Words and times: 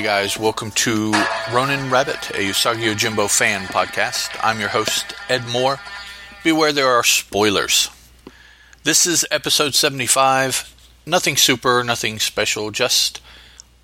Hey 0.00 0.06
guys, 0.06 0.38
welcome 0.38 0.70
to 0.70 1.12
Ronin 1.52 1.90
Rabbit, 1.90 2.30
a 2.30 2.48
Usagi 2.48 2.90
Yojimbo 2.90 3.28
fan 3.28 3.66
podcast. 3.66 4.34
I'm 4.42 4.58
your 4.58 4.70
host, 4.70 5.12
Ed 5.28 5.46
Moore. 5.46 5.78
Beware 6.42 6.72
there 6.72 6.88
are 6.88 7.04
spoilers. 7.04 7.90
This 8.82 9.04
is 9.04 9.26
episode 9.30 9.74
75. 9.74 10.74
Nothing 11.04 11.36
super, 11.36 11.84
nothing 11.84 12.18
special, 12.18 12.70
just 12.70 13.20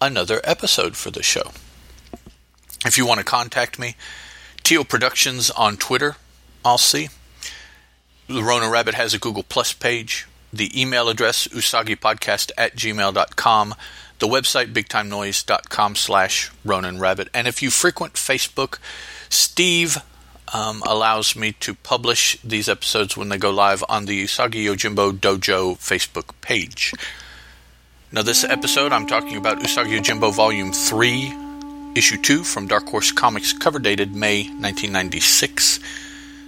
another 0.00 0.40
episode 0.42 0.96
for 0.96 1.10
the 1.10 1.22
show. 1.22 1.50
If 2.86 2.96
you 2.96 3.06
want 3.06 3.18
to 3.18 3.24
contact 3.24 3.78
me, 3.78 3.94
Teal 4.62 4.84
Productions 4.84 5.50
on 5.50 5.76
Twitter, 5.76 6.16
I'll 6.64 6.78
see. 6.78 7.10
The 8.26 8.42
Ronin 8.42 8.70
Rabbit 8.70 8.94
has 8.94 9.12
a 9.12 9.18
Google 9.18 9.42
Plus 9.42 9.74
page. 9.74 10.26
The 10.50 10.80
email 10.80 11.10
address, 11.10 11.46
usagipodcast 11.48 12.52
at 12.56 12.74
gmail.com 12.74 13.74
the 14.18 14.26
website 14.26 14.72
bigtimenoise.com 14.72 15.96
slash 15.96 16.50
ronin 16.64 16.98
rabbit. 16.98 17.28
And 17.34 17.46
if 17.46 17.62
you 17.62 17.70
frequent 17.70 18.14
facebook 18.14 18.78
steve 19.28 19.98
um, 20.52 20.82
allows 20.86 21.34
me 21.34 21.52
to 21.52 21.74
publish 21.74 22.38
these 22.42 22.68
episodes 22.68 23.16
when 23.16 23.28
they 23.28 23.38
go 23.38 23.50
live 23.50 23.84
on 23.88 24.06
the 24.06 24.24
usagi 24.24 24.64
yojimbo 24.64 25.12
dojo 25.12 25.76
facebook 25.76 26.32
page. 26.40 26.94
Now 28.12 28.22
this 28.22 28.44
episode 28.44 28.92
i'm 28.92 29.06
talking 29.06 29.36
about 29.36 29.58
usagi 29.58 29.98
yojimbo 29.98 30.32
volume 30.32 30.72
3 30.72 31.46
issue 31.96 32.16
2 32.18 32.44
from 32.44 32.66
dark 32.66 32.88
horse 32.88 33.10
comics 33.10 33.52
cover 33.52 33.78
dated 33.78 34.14
may 34.14 34.44
1996 34.44 35.80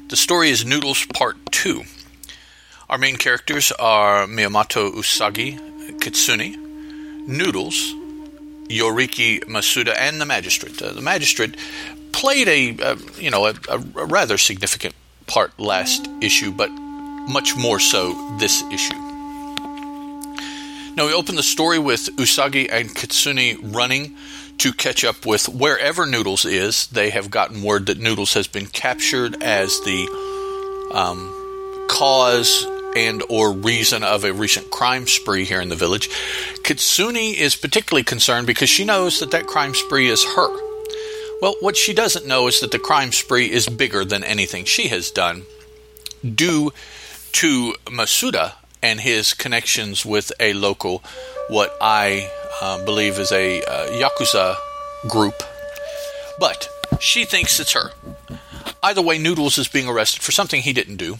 the 0.08 0.16
story 0.16 0.50
is 0.50 0.64
noodles 0.64 1.06
part 1.06 1.36
2 1.53 1.82
our 2.91 2.98
main 2.98 3.16
characters 3.16 3.72
are 3.72 4.27
miyamoto 4.27 4.91
usagi 4.92 5.58
kitsune 6.00 6.67
Noodles, 7.28 7.92
Yoriki 8.68 9.44
Masuda, 9.44 9.94
and 9.96 10.20
the 10.20 10.26
magistrate. 10.26 10.80
Uh, 10.82 10.92
the 10.92 11.02
magistrate 11.02 11.56
played 12.12 12.48
a 12.48 12.82
uh, 12.82 12.96
you 13.18 13.30
know 13.30 13.46
a, 13.46 13.54
a, 13.68 13.78
rather 13.78 14.38
significant 14.38 14.94
part 15.26 15.58
last 15.60 16.08
issue, 16.22 16.50
but 16.50 16.70
much 16.70 17.54
more 17.54 17.78
so 17.78 18.36
this 18.38 18.62
issue. 18.72 18.94
Now 20.96 21.06
we 21.06 21.12
open 21.12 21.36
the 21.36 21.42
story 21.42 21.78
with 21.78 22.16
Usagi 22.16 22.68
and 22.72 22.92
Kitsune 22.94 23.72
running 23.72 24.16
to 24.58 24.72
catch 24.72 25.04
up 25.04 25.24
with 25.24 25.48
wherever 25.48 26.06
Noodles 26.06 26.44
is. 26.44 26.88
They 26.88 27.10
have 27.10 27.30
gotten 27.30 27.62
word 27.62 27.86
that 27.86 27.98
Noodles 27.98 28.34
has 28.34 28.48
been 28.48 28.66
captured 28.66 29.40
as 29.42 29.78
the 29.82 30.08
um, 30.92 31.86
cause 31.88 32.66
and 33.06 33.22
or 33.28 33.52
reason 33.52 34.02
of 34.02 34.24
a 34.24 34.32
recent 34.32 34.70
crime 34.70 35.06
spree 35.06 35.44
here 35.44 35.60
in 35.60 35.68
the 35.68 35.77
village. 35.77 36.08
Kitsune 36.64 37.16
is 37.16 37.54
particularly 37.54 38.04
concerned 38.04 38.46
because 38.46 38.68
she 38.68 38.84
knows 38.84 39.20
that 39.20 39.30
that 39.30 39.46
crime 39.46 39.74
spree 39.74 40.08
is 40.08 40.24
her. 40.24 40.48
Well, 41.41 41.54
what 41.60 41.76
she 41.76 41.94
doesn't 41.94 42.26
know 42.26 42.48
is 42.48 42.60
that 42.60 42.72
the 42.72 42.78
crime 42.78 43.12
spree 43.12 43.50
is 43.50 43.69
bigger 43.69 44.04
than 44.04 44.24
anything 44.24 44.64
she 44.64 44.88
has 44.88 45.10
done 45.10 45.44
due 46.22 46.72
to 47.32 47.74
Masuda 47.84 48.54
and 48.82 49.00
his 49.00 49.34
connections 49.34 50.04
with 50.04 50.32
a 50.41 50.52
local, 50.52 51.02
what 51.48 51.76
I 51.80 52.30
uh, 52.60 52.84
believe 52.84 53.19
is 53.19 53.30
a 53.30 53.62
uh, 53.62 53.86
Yakuza 53.91 54.56
group. 55.09 55.42
But 56.41 56.69
she 57.00 57.25
thinks 57.25 57.60
it's 57.60 57.72
her. 57.72 57.92
Either 58.82 59.03
way, 59.03 59.19
Noodles 59.19 59.59
is 59.59 59.69
being 59.69 59.88
arrested 59.88 60.22
for 60.22 60.32
something 60.32 60.62
he 60.62 60.72
didn't 60.72 60.97
do. 60.97 61.19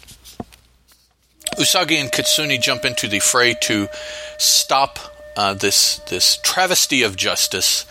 Usagi 1.59 2.01
and 2.01 2.13
Kitsune 2.13 2.61
jump 2.61 2.85
into 2.85 3.09
the 3.09 3.19
fray 3.19 3.55
to 3.63 3.89
stop 4.37 5.01
uh, 5.37 5.55
this 5.55 5.99
this 6.07 6.37
travesty 6.37 7.03
of 7.03 7.17
justice. 7.17 7.85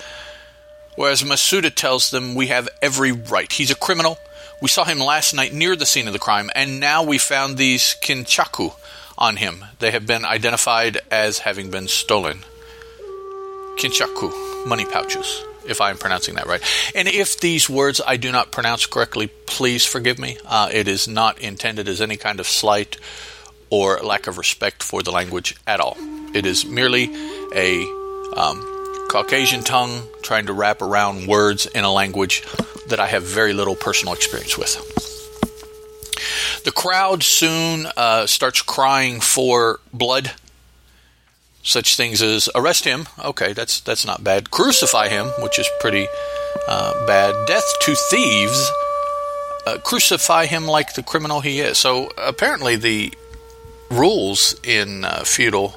Whereas 0.95 1.21
Masuda 1.21 1.75
tells 1.75 2.09
them 2.09 2.33
we 2.33 2.47
have 2.47 2.69
every 2.81 3.11
right. 3.11 3.51
He's 3.51 3.69
a 3.69 3.75
criminal. 3.75 4.19
We 4.61 4.69
saw 4.69 4.85
him 4.85 4.99
last 4.99 5.33
night 5.33 5.53
near 5.53 5.75
the 5.75 5.85
scene 5.85 6.07
of 6.07 6.13
the 6.13 6.19
crime, 6.19 6.49
and 6.55 6.79
now 6.79 7.03
we 7.03 7.17
found 7.17 7.57
these 7.57 7.95
kinchaku 8.01 8.73
on 9.17 9.35
him. 9.35 9.65
They 9.79 9.91
have 9.91 10.07
been 10.07 10.23
identified 10.23 10.99
as 11.11 11.39
having 11.39 11.69
been 11.69 11.89
stolen. 11.89 12.39
Kinchaku, 13.77 14.65
money 14.65 14.85
pouches, 14.85 15.43
if 15.67 15.81
I'm 15.81 15.97
pronouncing 15.97 16.35
that 16.35 16.47
right. 16.47 16.61
And 16.95 17.07
if 17.07 17.39
these 17.39 17.69
words 17.69 17.99
I 18.05 18.15
do 18.17 18.31
not 18.31 18.51
pronounce 18.51 18.85
correctly, 18.85 19.27
please 19.45 19.85
forgive 19.85 20.17
me. 20.17 20.37
Uh, 20.45 20.69
it 20.71 20.87
is 20.87 21.07
not 21.07 21.37
intended 21.39 21.87
as 21.87 22.01
any 22.01 22.15
kind 22.17 22.39
of 22.39 22.47
slight 22.47 22.97
or 23.69 23.99
lack 23.99 24.27
of 24.27 24.37
respect 24.37 24.83
for 24.83 25.03
the 25.03 25.11
language 25.11 25.55
at 25.65 25.79
all. 25.79 25.97
It 26.33 26.45
is 26.45 26.65
merely 26.65 27.09
a 27.55 27.83
um, 28.35 28.63
Caucasian 29.09 29.63
tongue 29.63 30.03
trying 30.21 30.47
to 30.47 30.53
wrap 30.53 30.81
around 30.81 31.27
words 31.27 31.65
in 31.65 31.83
a 31.83 31.91
language 31.91 32.43
that 32.89 32.99
I 32.99 33.07
have 33.07 33.23
very 33.23 33.53
little 33.53 33.75
personal 33.75 34.13
experience 34.13 34.57
with. 34.57 34.75
The 36.63 36.71
crowd 36.71 37.23
soon 37.23 37.87
uh, 37.95 38.27
starts 38.27 38.61
crying 38.61 39.21
for 39.21 39.79
blood. 39.93 40.31
Such 41.63 41.97
things 41.97 42.21
as 42.21 42.49
arrest 42.55 42.85
him, 42.85 43.07
okay, 43.23 43.51
that's 43.51 43.81
that's 43.81 44.05
not 44.05 44.23
bad. 44.23 44.51
Crucify 44.51 45.09
him, 45.09 45.27
which 45.39 45.59
is 45.59 45.69
pretty 45.81 46.07
uh, 46.67 47.05
bad. 47.05 47.45
Death 47.45 47.65
to 47.81 47.95
thieves, 48.09 48.71
uh, 49.65 49.77
crucify 49.79 50.45
him 50.45 50.65
like 50.65 50.93
the 50.93 51.03
criminal 51.03 51.41
he 51.41 51.59
is. 51.59 51.77
So 51.77 52.09
apparently, 52.17 52.77
the 52.77 53.13
rules 53.89 54.55
in 54.63 55.05
uh, 55.05 55.23
feudal 55.23 55.75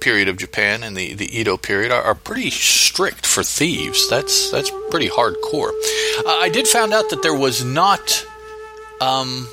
period 0.00 0.28
of 0.28 0.36
Japan 0.36 0.82
and 0.82 0.94
the, 0.94 1.14
the 1.14 1.38
Edo 1.38 1.56
period 1.56 1.90
are, 1.90 2.02
are, 2.02 2.14
pretty 2.14 2.50
strict 2.50 3.24
for 3.24 3.42
thieves. 3.42 4.10
That's 4.10 4.50
that's 4.50 4.70
pretty 4.90 5.08
hardcore. 5.08 5.70
Uh, 6.18 6.28
I 6.28 6.50
did 6.52 6.68
find 6.68 6.92
out 6.92 7.08
that 7.08 7.22
there 7.22 7.34
was 7.34 7.64
not 7.64 8.26
um, 9.00 9.48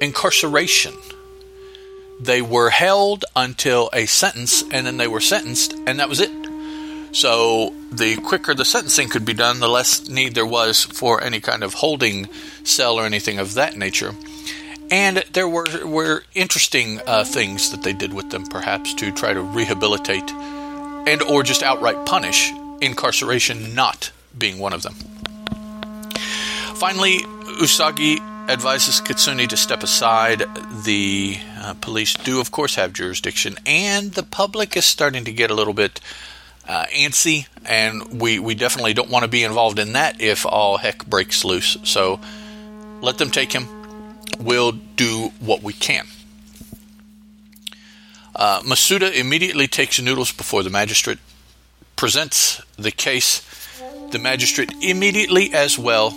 incarceration. 0.00 0.94
They 2.20 2.42
were 2.42 2.70
held 2.70 3.24
until 3.34 3.90
a 3.92 4.06
sentence, 4.06 4.62
and 4.70 4.86
then 4.86 4.98
they 4.98 5.08
were 5.08 5.20
sentenced, 5.20 5.72
and 5.86 5.98
that 5.98 6.08
was 6.08 6.20
it. 6.20 6.30
So 7.12 7.74
the 7.90 8.16
quicker 8.16 8.54
the 8.54 8.64
sentencing 8.64 9.08
could 9.08 9.24
be 9.24 9.34
done, 9.34 9.58
the 9.58 9.68
less 9.68 10.08
need 10.08 10.34
there 10.34 10.46
was 10.46 10.84
for 10.84 11.22
any 11.24 11.40
kind 11.40 11.64
of 11.64 11.74
holding 11.74 12.28
cell 12.62 12.96
or 12.96 13.04
anything 13.04 13.38
of 13.38 13.54
that 13.54 13.76
nature. 13.76 14.14
And 14.90 15.18
there 15.32 15.48
were 15.48 15.86
were 15.86 16.24
interesting 16.34 17.00
uh, 17.06 17.24
things 17.24 17.70
that 17.70 17.82
they 17.82 17.92
did 17.92 18.12
with 18.12 18.30
them, 18.30 18.46
perhaps 18.46 18.92
to 18.94 19.12
try 19.12 19.32
to 19.32 19.40
rehabilitate 19.40 20.30
and 21.06 21.22
or 21.22 21.42
just 21.42 21.62
outright 21.62 22.06
punish 22.06 22.52
incarceration, 22.80 23.74
not 23.74 24.10
being 24.36 24.58
one 24.58 24.72
of 24.72 24.82
them. 24.82 24.94
Finally, 26.74 27.18
Usagi 27.60 28.20
advises 28.48 29.00
Kitsune 29.00 29.46
to 29.48 29.56
step 29.56 29.82
aside. 29.82 30.44
The 30.84 31.38
uh, 31.58 31.74
police 31.80 32.14
do, 32.14 32.40
of 32.40 32.50
course, 32.50 32.74
have 32.74 32.92
jurisdiction, 32.92 33.56
and 33.66 34.12
the 34.12 34.22
public 34.22 34.76
is 34.76 34.84
starting 34.84 35.24
to 35.24 35.32
get 35.32 35.50
a 35.50 35.54
little 35.54 35.74
bit 35.74 36.00
uh, 36.68 36.86
antsy, 36.86 37.46
and 37.64 38.20
we, 38.20 38.38
we 38.38 38.54
definitely 38.54 38.94
don't 38.94 39.10
want 39.10 39.24
to 39.24 39.28
be 39.28 39.44
involved 39.44 39.78
in 39.78 39.92
that 39.92 40.20
if 40.20 40.46
all 40.46 40.78
heck 40.78 41.06
breaks 41.06 41.44
loose. 41.44 41.76
So 41.84 42.20
let 43.00 43.18
them 43.18 43.30
take 43.30 43.52
him 43.52 43.79
we'll 44.38 44.72
do 44.72 45.32
what 45.40 45.62
we 45.62 45.72
can. 45.72 46.06
Uh, 48.34 48.60
Masuda 48.62 49.12
immediately 49.12 49.66
takes 49.66 50.00
Noodles 50.00 50.32
before 50.32 50.62
the 50.62 50.70
magistrate, 50.70 51.18
presents 51.96 52.62
the 52.76 52.90
case. 52.90 53.46
The 54.10 54.18
magistrate 54.18 54.72
immediately 54.80 55.52
as 55.52 55.78
well 55.78 56.10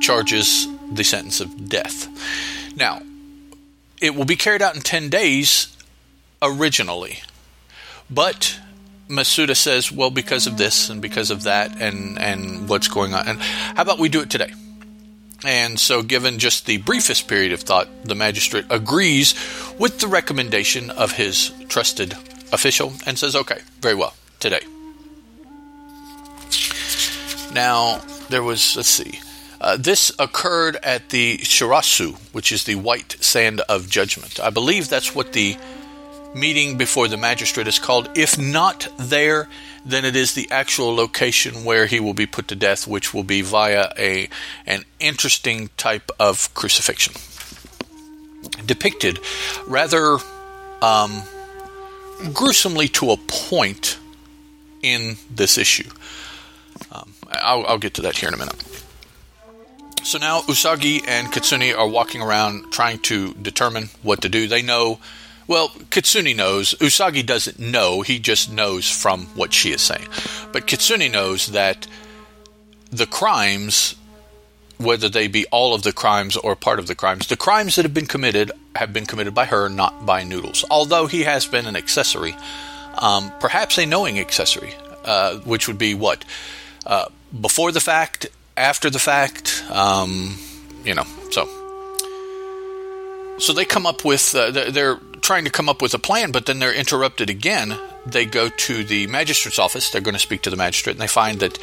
charges 0.00 0.68
the 0.92 1.04
sentence 1.04 1.40
of 1.40 1.68
death. 1.68 2.08
Now, 2.76 3.00
it 4.00 4.14
will 4.14 4.24
be 4.24 4.36
carried 4.36 4.62
out 4.62 4.76
in 4.76 4.82
10 4.82 5.08
days 5.08 5.76
originally, 6.40 7.20
but 8.10 8.60
Masuda 9.08 9.56
says, 9.56 9.90
well, 9.90 10.10
because 10.10 10.46
of 10.46 10.58
this 10.58 10.90
and 10.90 11.00
because 11.00 11.30
of 11.30 11.44
that 11.44 11.80
and, 11.80 12.18
and 12.18 12.68
what's 12.68 12.88
going 12.88 13.14
on, 13.14 13.26
and 13.26 13.40
how 13.40 13.82
about 13.82 13.98
we 13.98 14.08
do 14.08 14.20
it 14.20 14.30
today? 14.30 14.52
And 15.44 15.78
so, 15.78 16.02
given 16.02 16.38
just 16.38 16.66
the 16.66 16.78
briefest 16.78 17.28
period 17.28 17.52
of 17.52 17.60
thought, 17.60 17.88
the 18.04 18.16
magistrate 18.16 18.66
agrees 18.70 19.34
with 19.78 20.00
the 20.00 20.08
recommendation 20.08 20.90
of 20.90 21.12
his 21.12 21.52
trusted 21.68 22.14
official 22.52 22.92
and 23.06 23.18
says, 23.18 23.36
okay, 23.36 23.60
very 23.80 23.94
well, 23.94 24.14
today. 24.40 24.60
Now, 27.52 28.00
there 28.28 28.42
was, 28.42 28.76
let's 28.76 28.88
see, 28.88 29.20
uh, 29.60 29.76
this 29.76 30.12
occurred 30.18 30.76
at 30.82 31.10
the 31.10 31.38
Shirasu, 31.38 32.16
which 32.32 32.52
is 32.52 32.64
the 32.64 32.74
white 32.74 33.16
sand 33.20 33.60
of 33.68 33.88
judgment. 33.88 34.40
I 34.40 34.50
believe 34.50 34.88
that's 34.88 35.14
what 35.14 35.32
the 35.32 35.56
meeting 36.34 36.76
before 36.76 37.08
the 37.08 37.16
magistrate 37.16 37.68
is 37.68 37.78
called. 37.78 38.08
If 38.16 38.38
not 38.38 38.88
there, 38.98 39.48
then 39.84 40.04
it 40.04 40.16
is 40.16 40.34
the 40.34 40.50
actual 40.50 40.94
location 40.94 41.64
where 41.64 41.86
he 41.86 42.00
will 42.00 42.14
be 42.14 42.26
put 42.26 42.48
to 42.48 42.56
death, 42.56 42.86
which 42.86 43.14
will 43.14 43.22
be 43.24 43.42
via 43.42 43.92
a 43.98 44.28
an 44.66 44.84
interesting 45.00 45.70
type 45.76 46.10
of 46.18 46.52
crucifixion, 46.54 47.14
depicted 48.66 49.18
rather 49.66 50.18
um, 50.82 51.22
gruesomely 52.32 52.88
to 52.88 53.10
a 53.10 53.16
point 53.16 53.98
in 54.82 55.16
this 55.30 55.58
issue. 55.58 55.88
Um, 56.92 57.14
I'll, 57.30 57.66
I'll 57.66 57.78
get 57.78 57.94
to 57.94 58.02
that 58.02 58.18
here 58.18 58.28
in 58.28 58.34
a 58.34 58.38
minute. 58.38 58.62
So 60.04 60.18
now 60.18 60.40
Usagi 60.42 61.06
and 61.06 61.30
Kitsune 61.32 61.74
are 61.76 61.86
walking 61.86 62.22
around 62.22 62.70
trying 62.72 62.98
to 63.00 63.34
determine 63.34 63.90
what 64.02 64.22
to 64.22 64.28
do. 64.28 64.46
They 64.46 64.62
know, 64.62 65.00
well, 65.48 65.70
Kitsune 65.90 66.36
knows. 66.36 66.74
Usagi 66.74 67.24
doesn't 67.24 67.58
know, 67.58 68.02
he 68.02 68.18
just 68.18 68.52
knows 68.52 68.88
from 68.88 69.26
what 69.34 69.54
she 69.54 69.72
is 69.72 69.80
saying. 69.80 70.06
But 70.52 70.66
Kitsune 70.66 71.10
knows 71.10 71.48
that 71.48 71.86
the 72.90 73.06
crimes, 73.06 73.96
whether 74.76 75.08
they 75.08 75.26
be 75.26 75.46
all 75.46 75.74
of 75.74 75.82
the 75.82 75.92
crimes 75.92 76.36
or 76.36 76.54
part 76.54 76.78
of 76.78 76.86
the 76.86 76.94
crimes, 76.94 77.26
the 77.26 77.36
crimes 77.36 77.76
that 77.76 77.84
have 77.84 77.94
been 77.94 78.06
committed 78.06 78.52
have 78.76 78.92
been 78.92 79.06
committed 79.06 79.34
by 79.34 79.46
her, 79.46 79.68
not 79.70 80.04
by 80.04 80.22
Noodles. 80.22 80.64
Although 80.70 81.06
he 81.06 81.24
has 81.24 81.46
been 81.46 81.66
an 81.66 81.76
accessory, 81.76 82.36
um, 82.98 83.32
perhaps 83.40 83.78
a 83.78 83.86
knowing 83.86 84.18
accessory, 84.18 84.74
uh, 85.04 85.38
which 85.38 85.66
would 85.66 85.78
be 85.78 85.94
what? 85.94 86.24
Uh, 86.86 87.06
before 87.40 87.72
the 87.72 87.80
fact, 87.80 88.26
after 88.56 88.90
the 88.90 88.98
fact, 88.98 89.64
um, 89.70 90.38
you 90.84 90.94
know, 90.94 91.04
so. 91.30 91.48
So 93.38 93.52
they 93.52 93.64
come 93.64 93.86
up 93.86 94.04
with, 94.04 94.34
uh, 94.34 94.50
they're 94.50 94.98
trying 95.20 95.44
to 95.44 95.50
come 95.50 95.68
up 95.68 95.82
with 95.82 95.94
a 95.94 95.98
plan, 95.98 96.32
but 96.32 96.46
then 96.46 96.58
they're 96.58 96.74
interrupted 96.74 97.30
again. 97.30 97.78
They 98.06 98.24
go 98.24 98.48
to 98.48 98.84
the 98.84 99.06
magistrate's 99.06 99.58
office. 99.58 99.90
They're 99.90 100.00
going 100.00 100.14
to 100.14 100.20
speak 100.20 100.42
to 100.42 100.50
the 100.50 100.56
magistrate, 100.56 100.92
and 100.92 101.00
they 101.00 101.06
find 101.06 101.40
that 101.40 101.58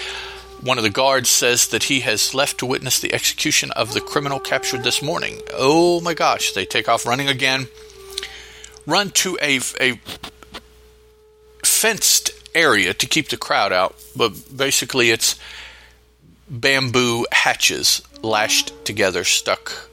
one 0.62 0.78
of 0.78 0.84
the 0.84 0.90
guards 0.90 1.30
says 1.30 1.68
that 1.68 1.84
he 1.84 2.00
has 2.02 2.34
left 2.34 2.58
to 2.60 2.66
witness 2.66 3.00
the 3.00 3.14
execution 3.14 3.72
of 3.72 3.94
the 3.94 4.02
criminal 4.02 4.40
captured 4.40 4.84
this 4.84 5.02
morning. 5.02 5.42
Oh 5.54 6.02
my 6.02 6.14
gosh. 6.14 6.54
They 6.54 6.66
take 6.66 6.90
off 6.90 7.06
running 7.06 7.28
again, 7.28 7.68
run 8.86 9.12
to 9.12 9.38
a, 9.42 9.60
a 9.80 10.00
fenced 11.64 12.32
area 12.56 12.94
to 12.94 13.06
keep 13.06 13.30
the 13.30 13.38
crowd 13.38 13.74
out, 13.74 13.96
but 14.16 14.32
basically 14.56 15.12
it's 15.12 15.40
bamboo 16.50 17.26
hatches 17.32 18.02
lashed 18.22 18.74
together, 18.86 19.24
stuck 19.24 19.90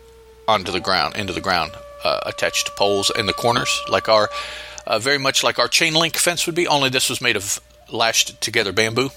onto 0.46 0.72
the 0.72 0.80
ground, 0.80 1.16
into 1.16 1.32
the 1.32 1.40
ground, 1.40 1.72
uh, 2.04 2.20
attached 2.26 2.66
to 2.66 2.72
poles 2.72 3.10
in 3.16 3.26
the 3.26 3.32
corners, 3.32 3.82
like 3.88 4.08
our, 4.08 4.30
uh, 4.86 4.98
very 4.98 5.18
much 5.18 5.42
like 5.42 5.58
our 5.58 5.68
chain 5.68 5.94
link 5.94 6.16
fence 6.16 6.46
would 6.46 6.54
be, 6.54 6.66
only 6.66 6.90
this 6.90 7.08
was 7.08 7.20
made 7.20 7.36
of 7.36 7.60
lashed 7.90 8.40
together 8.40 8.72
bamboo 8.72 9.10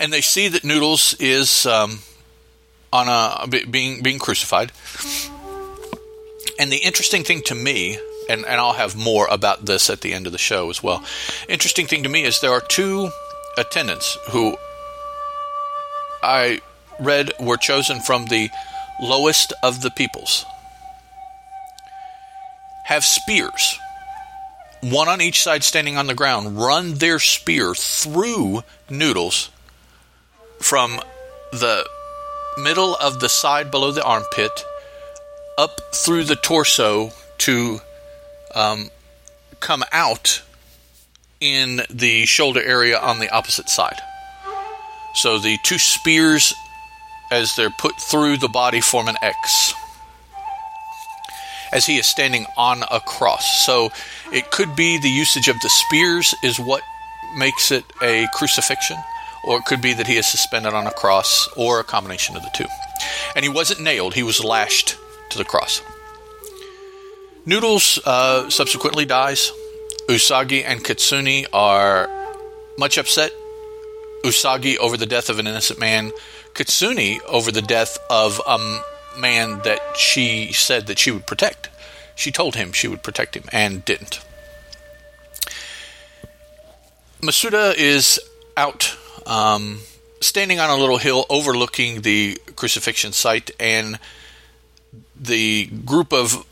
and 0.00 0.12
they 0.12 0.22
see 0.22 0.48
that 0.48 0.64
Noodles 0.64 1.14
is 1.20 1.66
um, 1.66 2.00
on 2.92 3.08
a 3.08 3.46
being 3.46 4.02
being 4.02 4.18
crucified. 4.18 4.72
And 6.58 6.72
the 6.72 6.78
interesting 6.78 7.22
thing 7.24 7.42
to 7.42 7.54
me, 7.54 7.98
and, 8.28 8.44
and 8.44 8.60
I'll 8.60 8.74
have 8.74 8.96
more 8.96 9.26
about 9.30 9.66
this 9.66 9.88
at 9.88 10.00
the 10.00 10.12
end 10.12 10.26
of 10.26 10.32
the 10.32 10.38
show 10.38 10.70
as 10.70 10.82
well. 10.82 11.04
Interesting 11.48 11.86
thing 11.86 12.02
to 12.02 12.08
me 12.08 12.24
is 12.24 12.40
there 12.40 12.52
are 12.52 12.60
two 12.60 13.10
attendants 13.56 14.18
who 14.30 14.56
I 16.22 16.60
read 16.98 17.32
were 17.40 17.56
chosen 17.56 18.00
from 18.00 18.26
the 18.26 18.50
lowest 19.00 19.52
of 19.62 19.80
the 19.80 19.90
peoples. 19.90 20.44
Have 22.90 23.04
spears, 23.04 23.78
one 24.80 25.08
on 25.08 25.20
each 25.20 25.44
side 25.44 25.62
standing 25.62 25.96
on 25.96 26.08
the 26.08 26.14
ground, 26.14 26.58
run 26.58 26.94
their 26.94 27.20
spear 27.20 27.72
through 27.72 28.64
Noodles 28.90 29.50
from 30.58 30.98
the 31.52 31.88
middle 32.58 32.96
of 32.96 33.20
the 33.20 33.28
side 33.28 33.70
below 33.70 33.92
the 33.92 34.02
armpit 34.02 34.64
up 35.56 35.80
through 35.94 36.24
the 36.24 36.34
torso 36.34 37.12
to 37.38 37.78
um, 38.56 38.90
come 39.60 39.84
out 39.92 40.42
in 41.40 41.82
the 41.90 42.26
shoulder 42.26 42.60
area 42.60 42.98
on 42.98 43.20
the 43.20 43.30
opposite 43.30 43.68
side. 43.68 44.00
So 45.14 45.38
the 45.38 45.58
two 45.62 45.78
spears, 45.78 46.52
as 47.30 47.54
they're 47.54 47.70
put 47.70 48.00
through 48.00 48.38
the 48.38 48.48
body, 48.48 48.80
form 48.80 49.06
an 49.06 49.16
X. 49.22 49.74
As 51.72 51.86
he 51.86 51.98
is 51.98 52.06
standing 52.06 52.46
on 52.56 52.82
a 52.90 53.00
cross. 53.00 53.64
So 53.64 53.90
it 54.32 54.50
could 54.50 54.74
be 54.74 54.98
the 54.98 55.08
usage 55.08 55.48
of 55.48 55.56
the 55.60 55.68
spears 55.68 56.34
is 56.42 56.58
what 56.58 56.82
makes 57.36 57.70
it 57.70 57.84
a 58.02 58.26
crucifixion 58.34 58.96
or 59.42 59.58
it 59.58 59.64
could 59.64 59.80
be 59.80 59.92
that 59.94 60.06
he 60.06 60.16
is 60.16 60.26
suspended 60.26 60.74
on 60.74 60.86
a 60.86 60.92
cross, 60.92 61.48
or 61.56 61.80
a 61.80 61.84
combination 61.84 62.36
of 62.36 62.42
the 62.42 62.50
two. 62.52 62.66
And 63.34 63.44
he 63.44 63.48
wasn't 63.48 63.80
nailed, 63.80 64.14
he 64.14 64.22
was 64.22 64.42
lashed 64.44 64.96
to 65.30 65.38
the 65.38 65.44
cross. 65.44 65.82
Noodles 67.46 67.98
uh, 68.04 68.50
subsequently 68.50 69.06
dies. 69.06 69.50
Usagi 70.08 70.62
and 70.64 70.84
Kitsune 70.84 71.46
are 71.52 72.08
much 72.76 72.98
upset. 72.98 73.32
Usagi 74.24 74.76
over 74.76 74.96
the 74.96 75.06
death 75.06 75.30
of 75.30 75.38
an 75.38 75.46
innocent 75.46 75.78
man, 75.78 76.12
Kitsune 76.54 77.20
over 77.26 77.50
the 77.50 77.62
death 77.62 77.96
of 78.10 78.40
a 78.46 78.82
man 79.18 79.60
that 79.60 79.96
she 79.96 80.52
said 80.52 80.86
that 80.86 80.98
she 80.98 81.10
would 81.10 81.26
protect. 81.26 81.68
She 82.14 82.30
told 82.30 82.54
him 82.54 82.72
she 82.72 82.88
would 82.88 83.02
protect 83.02 83.34
him 83.36 83.44
and 83.52 83.84
didn't. 83.84 84.20
Masuda 87.20 87.74
is 87.76 88.20
out 88.56 88.96
um, 89.26 89.80
standing 90.20 90.60
on 90.60 90.70
a 90.70 90.76
little 90.76 90.98
hill 90.98 91.24
overlooking 91.28 92.02
the 92.02 92.38
crucifixion 92.56 93.12
site, 93.12 93.50
and 93.58 93.98
the 95.16 95.66
group 95.66 96.12
of 96.12 96.46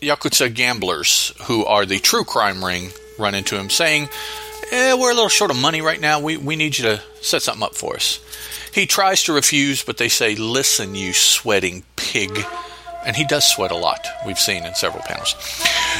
Yakuza 0.00 0.52
gamblers 0.52 1.32
who 1.44 1.64
are 1.64 1.86
the 1.86 1.98
true 1.98 2.24
crime 2.24 2.64
ring 2.64 2.90
run 3.18 3.34
into 3.34 3.58
him, 3.58 3.70
saying, 3.70 4.08
eh, 4.70 4.94
We're 4.94 5.12
a 5.12 5.14
little 5.14 5.28
short 5.28 5.50
of 5.50 5.56
money 5.56 5.80
right 5.80 6.00
now. 6.00 6.20
We, 6.20 6.36
we 6.36 6.56
need 6.56 6.78
you 6.78 6.84
to 6.84 7.02
set 7.20 7.42
something 7.42 7.62
up 7.62 7.74
for 7.74 7.96
us. 7.96 8.20
He 8.74 8.86
tries 8.86 9.22
to 9.24 9.32
refuse, 9.32 9.84
but 9.84 9.98
they 9.98 10.08
say, 10.08 10.34
Listen, 10.34 10.96
you 10.96 11.12
sweating 11.12 11.84
pig. 11.94 12.44
And 13.06 13.14
he 13.14 13.24
does 13.24 13.46
sweat 13.46 13.70
a 13.70 13.76
lot, 13.76 14.04
we've 14.26 14.38
seen 14.38 14.64
in 14.64 14.74
several 14.74 15.02
panels. 15.02 15.36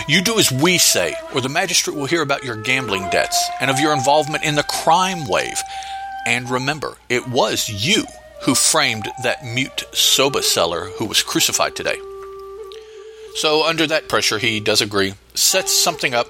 You 0.09 0.23
do 0.23 0.39
as 0.39 0.51
we 0.51 0.79
say, 0.79 1.15
or 1.35 1.41
the 1.41 1.49
magistrate 1.49 1.95
will 1.97 2.07
hear 2.07 2.23
about 2.23 2.45
your 2.45 2.57
gambling 2.57 3.11
debts 3.11 3.49
and 3.61 3.71
of 3.71 3.79
your 3.79 3.93
involvement 3.93 4.43
in 4.43 4.55
the 4.55 4.63
crime 4.65 5.29
wave. 5.29 5.61
And 6.27 6.51
remember, 6.51 6.97
it 7.09 7.29
was 7.29 7.69
you 7.69 8.07
who 8.43 8.55
framed 8.55 9.09
that 9.23 9.45
mute 9.45 9.85
soba 9.93 10.43
seller 10.43 10.87
who 10.99 11.05
was 11.05 11.23
crucified 11.23 11.77
today. 11.77 11.99
So, 13.37 13.67
under 13.67 13.87
that 13.87 14.09
pressure, 14.09 14.39
he 14.39 14.61
does 14.61 14.81
agree, 14.81 15.15
sets 15.35 15.73
something 15.73 16.15
up. 16.15 16.29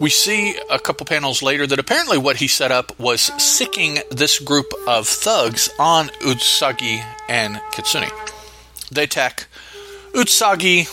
We 0.00 0.10
see 0.10 0.56
a 0.68 0.78
couple 0.78 1.06
panels 1.06 1.42
later 1.42 1.66
that 1.66 1.78
apparently 1.78 2.18
what 2.18 2.36
he 2.36 2.48
set 2.48 2.72
up 2.72 2.98
was 2.98 3.20
sicking 3.40 3.98
this 4.10 4.38
group 4.40 4.72
of 4.86 5.06
thugs 5.06 5.70
on 5.78 6.08
Usagi 6.20 7.04
and 7.28 7.60
Kitsune. 7.72 8.10
They 8.90 9.04
attack. 9.04 9.46
Usagi 10.12 10.88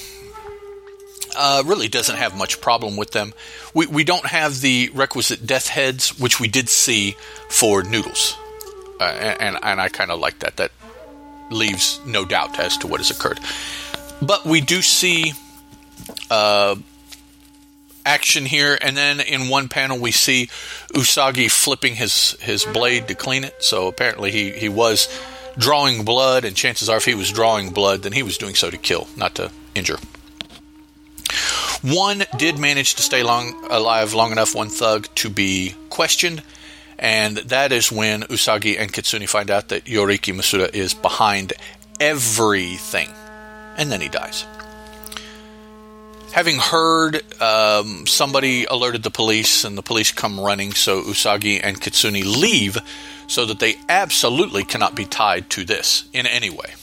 uh, 1.36 1.64
really 1.66 1.88
doesn't 1.88 2.18
have 2.18 2.38
much 2.38 2.62
problem 2.62 2.98
with 2.98 3.12
them. 3.12 3.34
We, 3.74 3.88
we 3.88 4.04
don't 4.04 4.26
have 4.26 4.62
the 4.62 4.92
requisite 4.94 5.46
death 5.46 5.68
heads, 5.68 6.20
which 6.20 6.40
we 6.40 6.48
did 6.48 6.70
see 6.70 7.16
for 7.50 7.84
Noodles. 7.84 8.38
Uh, 9.00 9.04
and, 9.04 9.58
and 9.64 9.82
I 9.82 9.90
kind 9.90 10.12
of 10.12 10.20
like 10.20 10.40
that. 10.40 10.58
That 10.58 10.72
leaves 11.50 12.00
no 12.06 12.26
doubt 12.26 12.60
as 12.60 12.78
to 12.78 12.88
what 12.88 13.00
has 13.00 13.10
occurred. 13.10 13.40
But 14.22 14.46
we 14.46 14.62
do 14.62 14.82
see 14.82 15.34
uh, 16.30 16.76
action 18.06 18.46
here, 18.46 18.78
and 18.82 18.96
then 18.96 19.20
in 19.20 19.50
one 19.50 19.70
panel 19.70 20.00
we 20.00 20.12
see 20.12 20.48
Usagi 20.94 21.50
flipping 21.50 21.96
his, 21.96 22.32
his 22.42 22.66
blade 22.66 23.08
to 23.08 23.16
clean 23.16 23.44
it. 23.44 23.64
So 23.64 23.88
apparently 23.88 24.32
he, 24.32 24.52
he 24.52 24.70
was 24.70 25.08
drawing 25.58 26.06
blood, 26.06 26.46
and 26.46 26.56
chances 26.56 26.90
are 26.90 26.98
if 26.98 27.06
he 27.06 27.16
was 27.16 27.32
drawing 27.32 27.72
blood, 27.72 28.04
then 28.04 28.14
he 28.14 28.24
was 28.24 28.38
doing 28.38 28.56
so 28.56 28.70
to 28.70 28.78
kill, 28.78 29.08
not 29.18 29.36
to 29.36 29.52
injure. 29.76 29.98
One 31.82 32.24
did 32.38 32.58
manage 32.58 32.96
to 32.96 33.04
stay 33.04 33.24
long 33.24 33.68
alive 33.70 34.14
long 34.14 34.32
enough, 34.32 34.54
one 34.54 34.70
thug, 34.70 35.08
to 35.16 35.30
be 35.30 35.76
questioned, 35.90 36.44
and 36.98 37.38
that 37.38 37.72
is 37.72 37.92
when 37.92 38.24
Usagi 38.24 38.78
and 38.78 38.92
Kitsune 38.92 39.28
find 39.28 39.50
out 39.50 39.70
that 39.70 39.86
Yoriki 39.86 40.34
Masuda 40.34 40.74
is 40.74 40.94
behind 40.94 41.54
everything, 42.00 43.10
and 43.78 43.92
then 43.92 44.02
he 44.02 44.10
dies. 44.10 44.46
Having 46.32 46.60
heard 46.60 47.42
um, 47.42 48.06
somebody 48.06 48.66
alerted 48.66 49.04
the 49.04 49.10
police, 49.10 49.66
and 49.66 49.78
the 49.78 49.82
police 49.82 50.12
come 50.12 50.40
running, 50.40 50.74
so 50.74 51.02
Usagi 51.02 51.60
and 51.62 51.82
Kitsune 51.82 52.22
leave 52.40 52.78
so 53.28 53.46
that 53.46 53.60
they 53.60 53.76
absolutely 53.90 54.64
cannot 54.64 54.96
be 54.96 55.06
tied 55.06 55.50
to 55.52 55.64
this 55.64 56.06
in 56.14 56.26
any 56.26 56.50
way. 56.50 56.74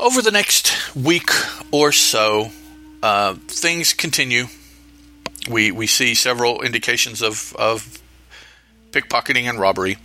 Over 0.00 0.20
the 0.20 0.30
next 0.30 0.94
week 0.96 1.30
or 1.70 1.92
so, 1.92 2.50
uh, 3.02 3.34
things 3.46 3.92
continue. 3.92 4.46
We 5.48 5.70
we 5.70 5.86
see 5.86 6.14
several 6.14 6.62
indications 6.62 7.22
of, 7.22 7.54
of 7.56 8.00
pickpocketing 8.90 9.44
and 9.44 9.60
robbery. 9.60 9.98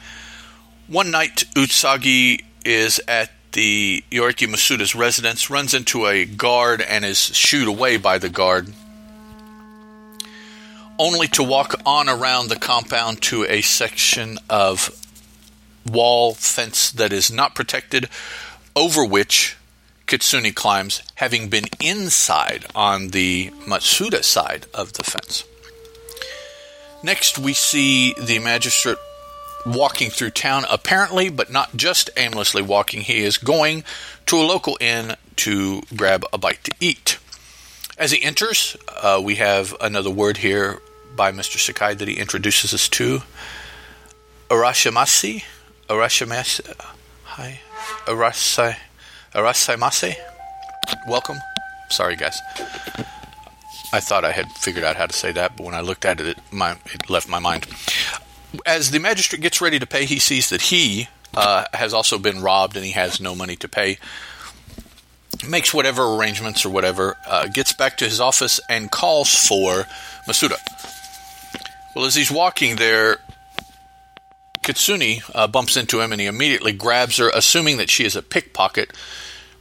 One 0.87 1.11
night, 1.11 1.45
Usagi 1.55 2.43
is 2.63 3.01
at 3.07 3.31
the 3.57 4.03
Yoriki 4.11 4.47
Masuda's 4.47 4.93
residence, 4.93 5.49
runs 5.49 5.73
into 5.73 6.05
a 6.05 6.25
guard, 6.25 6.79
and 6.79 7.03
is 7.03 7.17
shooed 7.17 7.67
away 7.67 7.97
by 7.97 8.19
the 8.19 8.29
guard. 8.29 8.71
only 10.99 11.27
to 11.27 11.43
walk 11.43 11.75
on 11.85 12.09
around 12.09 12.49
the 12.49 12.55
compound 12.55 13.21
to 13.21 13.45
a 13.45 13.61
section 13.61 14.37
of 14.49 14.89
wall 15.85 16.33
fence 16.33 16.91
that 16.91 17.13
is 17.13 17.31
not 17.31 17.55
protected, 17.55 18.09
over 18.75 19.05
which 19.05 19.55
Kitsune 20.07 20.53
climbs, 20.53 21.01
having 21.15 21.49
been 21.49 21.65
inside 21.81 22.65
on 22.73 23.09
the 23.09 23.51
Matsuda 23.65 24.23
side 24.23 24.65
of 24.73 24.93
the 24.93 25.03
fence. 25.03 25.43
Next, 27.03 27.37
we 27.37 27.53
see 27.53 28.13
the 28.19 28.39
magistrate 28.39 28.97
walking 29.73 30.09
through 30.09 30.31
town, 30.31 30.65
apparently, 30.69 31.29
but 31.29 31.51
not 31.51 31.75
just 31.75 32.09
aimlessly 32.17 32.61
walking. 32.61 33.01
He 33.01 33.23
is 33.23 33.37
going 33.37 33.83
to 34.27 34.37
a 34.37 34.43
local 34.43 34.77
inn 34.79 35.15
to 35.37 35.81
grab 35.95 36.23
a 36.33 36.37
bite 36.37 36.63
to 36.65 36.71
eat. 36.79 37.19
As 37.97 38.11
he 38.11 38.23
enters, 38.23 38.77
uh, 39.01 39.21
we 39.23 39.35
have 39.35 39.75
another 39.81 40.09
word 40.09 40.37
here 40.37 40.79
by 41.15 41.31
Mr. 41.31 41.57
Sakai 41.57 41.95
that 41.95 42.07
he 42.07 42.15
introduces 42.15 42.73
us 42.73 42.87
to. 42.89 43.21
Arashimasi? 44.49 45.43
Arashimasi? 45.87 46.73
Hi. 47.23 47.59
Arasai. 48.05 48.77
Arasaimase. 49.33 50.15
Welcome. 51.07 51.37
Sorry, 51.89 52.15
guys. 52.15 52.39
I 53.93 53.99
thought 53.99 54.25
I 54.25 54.31
had 54.31 54.51
figured 54.51 54.83
out 54.83 54.95
how 54.95 55.05
to 55.05 55.13
say 55.13 55.31
that, 55.31 55.55
but 55.55 55.65
when 55.65 55.73
I 55.73 55.81
looked 55.81 56.05
at 56.05 56.19
it, 56.19 56.27
it, 56.27 56.37
my, 56.51 56.77
it 56.93 57.09
left 57.09 57.29
my 57.29 57.39
mind. 57.39 57.67
As 58.65 58.91
the 58.91 58.99
magistrate 58.99 59.41
gets 59.41 59.61
ready 59.61 59.79
to 59.79 59.85
pay, 59.85 60.05
he 60.05 60.19
sees 60.19 60.49
that 60.49 60.63
he 60.63 61.09
uh, 61.35 61.65
has 61.73 61.93
also 61.93 62.17
been 62.17 62.41
robbed 62.41 62.75
and 62.75 62.85
he 62.85 62.91
has 62.91 63.19
no 63.19 63.35
money 63.35 63.55
to 63.57 63.67
pay. 63.67 63.97
Makes 65.47 65.73
whatever 65.73 66.15
arrangements 66.15 66.65
or 66.65 66.69
whatever, 66.69 67.17
uh, 67.27 67.47
gets 67.47 67.73
back 67.73 67.97
to 67.97 68.05
his 68.05 68.19
office 68.19 68.59
and 68.69 68.89
calls 68.89 69.47
for 69.47 69.85
Masuda. 70.27 70.57
Well, 71.95 72.05
as 72.05 72.15
he's 72.15 72.31
walking 72.31 72.77
there, 72.77 73.17
Kitsune 74.63 75.21
uh, 75.33 75.47
bumps 75.47 75.77
into 75.77 76.01
him 76.01 76.11
and 76.11 76.19
he 76.19 76.27
immediately 76.27 76.71
grabs 76.71 77.17
her, 77.17 77.29
assuming 77.29 77.77
that 77.77 77.89
she 77.89 78.03
is 78.03 78.15
a 78.15 78.21
pickpocket, 78.21 78.91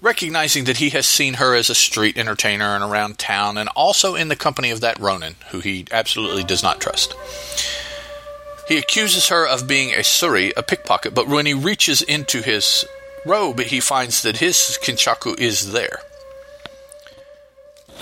recognizing 0.00 0.64
that 0.64 0.78
he 0.78 0.90
has 0.90 1.06
seen 1.06 1.34
her 1.34 1.54
as 1.54 1.70
a 1.70 1.74
street 1.74 2.16
entertainer 2.16 2.74
and 2.74 2.82
around 2.82 3.18
town, 3.18 3.58
and 3.58 3.68
also 3.70 4.14
in 4.14 4.28
the 4.28 4.36
company 4.36 4.70
of 4.70 4.80
that 4.80 4.98
Ronin, 4.98 5.36
who 5.50 5.60
he 5.60 5.86
absolutely 5.92 6.44
does 6.44 6.62
not 6.62 6.80
trust. 6.80 7.14
He 8.68 8.78
accuses 8.78 9.28
her 9.28 9.46
of 9.46 9.68
being 9.68 9.94
a 9.94 9.98
suri, 9.98 10.52
a 10.56 10.62
pickpocket, 10.62 11.14
but 11.14 11.28
when 11.28 11.46
he 11.46 11.54
reaches 11.54 12.02
into 12.02 12.42
his 12.42 12.84
robe, 13.24 13.60
he 13.60 13.80
finds 13.80 14.22
that 14.22 14.38
his 14.38 14.78
kinchaku 14.82 15.38
is 15.38 15.72
there. 15.72 16.00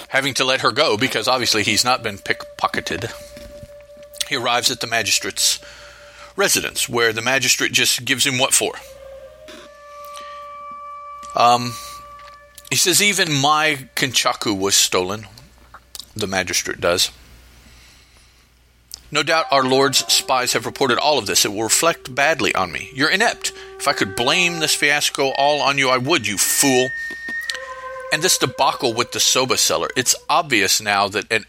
Having 0.08 0.34
to 0.34 0.44
let 0.44 0.62
her 0.62 0.72
go 0.72 0.96
because 0.96 1.28
obviously 1.28 1.62
he's 1.64 1.84
not 1.84 2.02
been 2.02 2.18
pickpocketed, 2.18 3.12
he 4.28 4.36
arrives 4.36 4.70
at 4.70 4.80
the 4.80 4.86
magistrate's 4.86 5.60
residence, 6.36 6.88
where 6.88 7.12
the 7.12 7.22
magistrate 7.22 7.72
just 7.72 8.04
gives 8.04 8.26
him 8.26 8.38
what 8.38 8.54
for. 8.54 8.72
Um, 11.36 11.74
he 12.70 12.76
says, 12.76 13.02
even 13.02 13.32
my 13.32 13.88
kinchaku 13.96 14.58
was 14.58 14.74
stolen. 14.74 15.26
The 16.16 16.26
magistrate 16.26 16.80
does. 16.80 17.10
No 19.14 19.22
doubt 19.22 19.46
our 19.52 19.62
Lord's 19.62 19.98
spies 20.12 20.54
have 20.54 20.66
reported 20.66 20.98
all 20.98 21.18
of 21.18 21.26
this. 21.26 21.44
It 21.44 21.52
will 21.52 21.62
reflect 21.62 22.12
badly 22.12 22.52
on 22.52 22.72
me. 22.72 22.90
You're 22.92 23.12
inept. 23.12 23.52
If 23.78 23.86
I 23.86 23.92
could 23.92 24.16
blame 24.16 24.58
this 24.58 24.74
fiasco 24.74 25.30
all 25.38 25.62
on 25.62 25.78
you, 25.78 25.88
I 25.88 25.98
would, 25.98 26.26
you 26.26 26.36
fool. 26.36 26.88
And 28.12 28.24
this 28.24 28.38
debacle 28.38 28.92
with 28.92 29.12
the 29.12 29.20
soba 29.20 29.56
seller. 29.56 29.86
It's 29.96 30.16
obvious 30.28 30.80
now 30.80 31.06
that 31.06 31.30
an, 31.30 31.44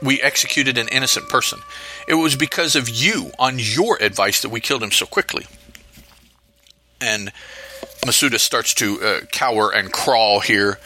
we 0.00 0.22
executed 0.22 0.78
an 0.78 0.88
innocent 0.88 1.28
person. 1.28 1.60
It 2.08 2.14
was 2.14 2.36
because 2.36 2.74
of 2.74 2.88
you, 2.88 3.32
on 3.38 3.56
your 3.58 4.02
advice, 4.02 4.40
that 4.40 4.48
we 4.48 4.60
killed 4.60 4.82
him 4.82 4.90
so 4.90 5.04
quickly. 5.04 5.46
And 7.02 7.34
Masuda 8.06 8.40
starts 8.40 8.72
to 8.76 9.02
uh, 9.02 9.20
cower 9.30 9.70
and 9.70 9.92
crawl 9.92 10.40
here 10.40 10.78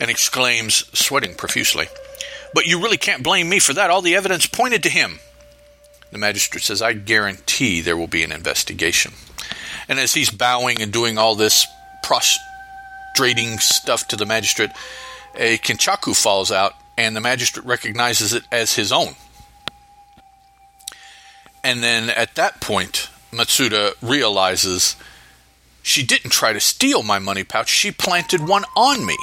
and 0.00 0.10
exclaims, 0.10 0.86
sweating 0.98 1.34
profusely, 1.34 1.88
But 2.54 2.64
you 2.64 2.80
really 2.82 2.96
can't 2.96 3.22
blame 3.22 3.50
me 3.50 3.58
for 3.58 3.74
that. 3.74 3.90
All 3.90 4.00
the 4.00 4.14
evidence 4.14 4.46
pointed 4.46 4.82
to 4.84 4.88
him. 4.88 5.18
The 6.12 6.18
magistrate 6.18 6.62
says, 6.62 6.82
I 6.82 6.92
guarantee 6.92 7.80
there 7.80 7.96
will 7.96 8.06
be 8.06 8.22
an 8.22 8.32
investigation. 8.32 9.12
And 9.88 9.98
as 9.98 10.14
he's 10.14 10.30
bowing 10.30 10.80
and 10.80 10.92
doing 10.92 11.18
all 11.18 11.34
this 11.34 11.66
prostrating 12.02 13.58
stuff 13.58 14.08
to 14.08 14.16
the 14.16 14.26
magistrate, 14.26 14.70
a 15.34 15.58
kinchaku 15.58 16.16
falls 16.16 16.50
out, 16.50 16.72
and 16.96 17.14
the 17.14 17.20
magistrate 17.20 17.66
recognizes 17.66 18.32
it 18.32 18.44
as 18.50 18.74
his 18.74 18.92
own. 18.92 19.14
And 21.62 21.82
then 21.82 22.10
at 22.10 22.36
that 22.36 22.60
point, 22.60 23.10
Matsuda 23.32 23.94
realizes 24.00 24.96
she 25.82 26.02
didn't 26.04 26.30
try 26.30 26.52
to 26.52 26.60
steal 26.60 27.02
my 27.02 27.18
money 27.18 27.44
pouch, 27.44 27.68
she 27.68 27.90
planted 27.90 28.48
one 28.48 28.64
on 28.76 29.04
me. 29.04 29.16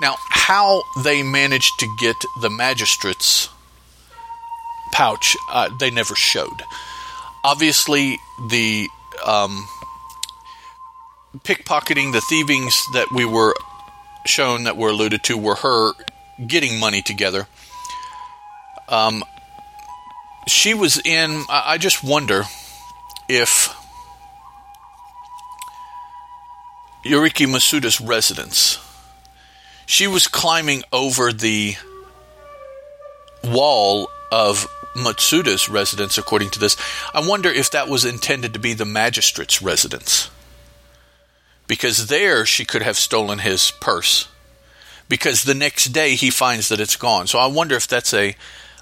Now, 0.00 0.16
how 0.30 0.82
they 1.02 1.22
managed 1.22 1.72
to 1.78 1.96
get 1.98 2.16
the 2.40 2.50
magistrate's 2.50 3.48
pouch, 4.94 5.36
uh, 5.50 5.68
they 5.78 5.90
never 5.90 6.14
showed. 6.14 6.62
Obviously, 7.42 8.18
the 8.48 8.88
um, 9.26 9.68
pickpocketing, 11.38 12.12
the 12.12 12.20
thievings 12.20 12.80
that 12.92 13.08
we 13.12 13.24
were 13.24 13.54
shown 14.24 14.64
that 14.64 14.76
were 14.76 14.90
alluded 14.90 15.24
to 15.24 15.36
were 15.36 15.56
her 15.56 15.92
getting 16.46 16.78
money 16.78 17.02
together. 17.02 17.48
Um, 18.88 19.24
she 20.46 20.74
was 20.74 21.04
in. 21.04 21.44
I 21.48 21.76
just 21.78 22.04
wonder 22.04 22.44
if 23.28 23.74
Yuriki 27.04 27.46
Masuda's 27.46 28.00
residence. 28.00 28.78
She 29.86 30.06
was 30.06 30.28
climbing 30.28 30.84
over 30.92 31.32
the 31.32 31.76
wall 33.42 34.08
of 34.32 34.66
Matsuda's 34.94 35.68
residence, 35.68 36.18
according 36.18 36.50
to 36.50 36.60
this. 36.60 36.76
I 37.12 37.26
wonder 37.26 37.48
if 37.48 37.70
that 37.70 37.88
was 37.88 38.04
intended 38.04 38.52
to 38.52 38.58
be 38.58 38.74
the 38.74 38.84
magistrate's 38.84 39.60
residence. 39.60 40.30
Because 41.66 42.08
there 42.08 42.44
she 42.44 42.64
could 42.64 42.82
have 42.82 42.96
stolen 42.96 43.38
his 43.38 43.70
purse. 43.70 44.28
Because 45.08 45.42
the 45.42 45.54
next 45.54 45.86
day 45.86 46.14
he 46.14 46.30
finds 46.30 46.68
that 46.68 46.80
it's 46.80 46.96
gone. 46.96 47.26
So 47.26 47.38
I 47.38 47.46
wonder 47.46 47.74
if 47.74 47.88
that's 47.88 48.14
a 48.14 48.36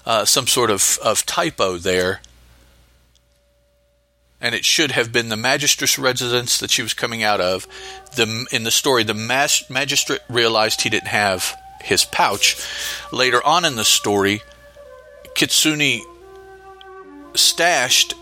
uh, 0.05 0.25
some 0.25 0.47
sort 0.47 0.69
of, 0.69 0.99
of 1.03 1.25
typo 1.25 1.77
there. 1.77 2.21
And 4.41 4.53
it 4.53 4.65
should 4.65 4.91
have 4.91 5.13
been 5.13 5.29
the 5.29 5.37
magistrate's 5.37 5.97
residence 5.97 6.59
that 6.59 6.71
she 6.71 6.81
was 6.81 6.93
coming 6.93 7.23
out 7.23 7.39
of. 7.39 7.65
The, 8.15 8.45
in 8.51 8.63
the 8.63 8.71
story, 8.71 9.03
the 9.03 9.13
mas- 9.13 9.69
magistrate 9.69 10.19
realized 10.27 10.81
he 10.81 10.89
didn't 10.89 11.07
have 11.07 11.55
his 11.81 12.03
pouch. 12.03 12.57
Later 13.11 13.41
on 13.45 13.63
in 13.63 13.75
the 13.75 13.85
story, 13.85 14.41
Kitsune 15.35 16.01
stashed 17.35 18.13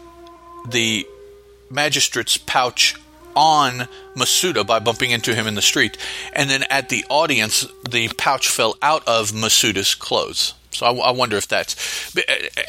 the 0.70 1.08
magistrate's 1.70 2.38
pouch 2.38 2.96
on 3.36 3.88
Masuda 4.16 4.66
by 4.66 4.80
bumping 4.80 5.12
into 5.12 5.34
him 5.34 5.48
in 5.48 5.56
the 5.56 5.62
street. 5.62 5.98
And 6.34 6.50
then 6.50 6.64
at 6.70 6.90
the 6.90 7.06
audience, 7.10 7.66
the 7.90 8.10
pouch 8.10 8.50
fell 8.50 8.76
out 8.82 9.08
of 9.08 9.32
Masuda's 9.32 9.96
clothes. 9.96 10.54
So 10.72 10.86
I, 10.86 11.10
I, 11.10 11.12
wonder 11.12 11.38
if 11.38 11.48
that's. 11.48 12.14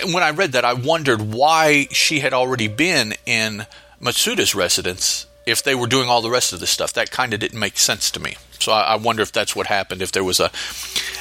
When 0.05 0.23
I 0.23 0.31
read 0.31 0.53
that, 0.53 0.65
I 0.65 0.75
wondered 0.75 1.21
why 1.21 1.87
she 1.91 2.21
had 2.21 2.33
already 2.33 2.69
been 2.69 3.15
in 3.27 3.67
Matsuda's 4.01 4.55
residence 4.55 5.27
if 5.47 5.63
they 5.63 5.75
were 5.75 5.87
doing 5.87 6.09
all 6.09 6.21
the 6.21 6.31
rest 6.31 6.53
of 6.53 6.61
the 6.61 6.67
stuff. 6.67 6.93
That 6.93 7.11
kind 7.11 7.33
of 7.33 7.41
didn't 7.41 7.59
make 7.59 7.79
sense 7.79 8.11
to 8.13 8.21
me. 8.21 8.37
So 8.63 8.73
I, 8.73 8.81
I 8.81 8.97
wonder 8.97 9.23
if 9.23 9.33
that's 9.33 9.57
what 9.57 9.67
happened. 9.67 10.03
If 10.03 10.13
there 10.13 10.25
was 10.25 10.41
a 10.41 10.51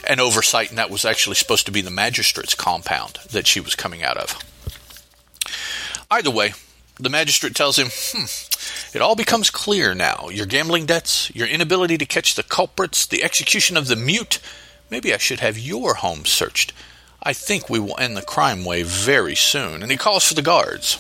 an 0.08 0.20
oversight 0.20 0.70
and 0.70 0.78
that 0.78 0.90
was 0.90 1.06
actually 1.06 1.36
supposed 1.36 1.66
to 1.68 1.72
be 1.72 1.82
the 1.82 1.92
magistrate's 1.92 2.56
compound 2.56 3.20
that 3.32 3.48
she 3.48 3.60
was 3.60 3.76
coming 3.76 4.04
out 4.04 4.18
of. 4.18 4.38
Either 6.10 6.32
way, 6.32 6.54
the 7.00 7.10
magistrate 7.10 7.56
tells 7.56 7.78
him, 7.78 7.88
hmm, 7.92 8.26
it 8.96 9.02
all 9.02 9.16
becomes 9.16 9.50
clear 9.50 9.94
now. 9.94 10.28
Your 10.30 10.46
gambling 10.46 10.86
debts, 10.86 11.34
your 11.36 11.48
inability 11.48 11.98
to 12.00 12.06
catch 12.06 12.36
the 12.36 12.44
culprits, 12.44 13.06
the 13.06 13.24
execution 13.24 13.78
of 13.78 13.88
the 13.88 13.96
mute, 13.96 14.40
Maybe 14.92 15.14
I 15.14 15.18
should 15.18 15.40
have 15.40 15.58
your 15.58 15.96
home 15.96 16.26
searched. 16.26 16.74
I 17.24 17.32
think 17.32 17.70
we 17.70 17.80
will 17.80 17.98
end 17.98 18.18
the 18.18 18.22
crime 18.22 18.66
wave 18.66 18.88
very 18.88 19.36
soon. 19.36 19.82
And 19.82 19.90
he 19.90 19.98
calls 19.98 20.28
for 20.28 20.34
the 20.34 20.42
guards. 20.42 20.98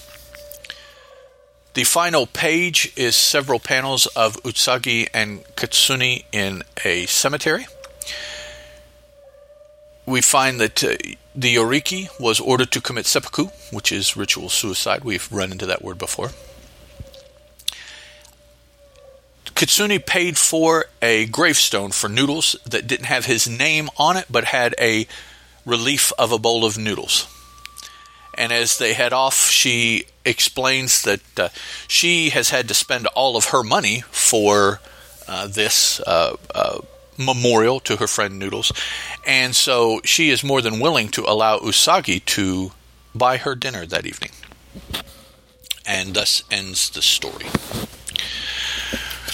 The 1.73 1.85
final 1.85 2.27
page 2.27 2.91
is 2.97 3.15
several 3.15 3.57
panels 3.57 4.05
of 4.07 4.35
Usagi 4.43 5.07
and 5.13 5.45
Kitsune 5.55 6.23
in 6.33 6.63
a 6.83 7.05
cemetery. 7.05 7.65
We 10.05 10.19
find 10.19 10.59
that 10.59 10.83
uh, 10.83 10.97
the 11.33 11.55
Yoriki 11.55 12.09
was 12.19 12.41
ordered 12.41 12.71
to 12.73 12.81
commit 12.81 13.05
seppuku, 13.05 13.45
which 13.71 13.93
is 13.93 14.17
ritual 14.17 14.49
suicide. 14.49 15.05
We've 15.05 15.31
run 15.31 15.53
into 15.53 15.65
that 15.65 15.81
word 15.81 15.97
before. 15.97 16.31
Kitsune 19.55 19.99
paid 19.99 20.37
for 20.37 20.87
a 21.01 21.25
gravestone 21.27 21.91
for 21.91 22.09
noodles 22.09 22.57
that 22.65 22.85
didn't 22.85 23.05
have 23.05 23.27
his 23.27 23.47
name 23.47 23.89
on 23.95 24.17
it, 24.17 24.25
but 24.29 24.43
had 24.43 24.75
a 24.77 25.07
relief 25.65 26.11
of 26.19 26.33
a 26.33 26.39
bowl 26.39 26.65
of 26.65 26.77
noodles. 26.77 27.27
And 28.37 28.51
as 28.51 28.77
they 28.77 28.93
head 28.93 29.13
off, 29.13 29.49
she 29.49 30.05
explains 30.23 31.01
that 31.03 31.39
uh, 31.39 31.49
she 31.87 32.29
has 32.29 32.49
had 32.49 32.67
to 32.67 32.73
spend 32.73 33.07
all 33.07 33.35
of 33.35 33.45
her 33.45 33.63
money 33.63 34.01
for 34.11 34.79
uh, 35.27 35.47
this 35.47 35.99
uh, 36.01 36.35
uh, 36.55 36.79
memorial 37.17 37.79
to 37.81 37.97
her 37.97 38.07
friend 38.07 38.39
Noodles. 38.39 38.71
And 39.25 39.55
so 39.55 40.01
she 40.03 40.29
is 40.29 40.43
more 40.43 40.61
than 40.61 40.79
willing 40.79 41.09
to 41.09 41.23
allow 41.23 41.59
Usagi 41.59 42.23
to 42.25 42.71
buy 43.13 43.37
her 43.37 43.55
dinner 43.55 43.85
that 43.85 44.05
evening. 44.05 44.31
And 45.85 46.13
thus 46.13 46.43
ends 46.49 46.89
the 46.89 47.01
story. 47.01 47.45